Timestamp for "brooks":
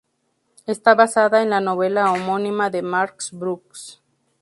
3.31-4.01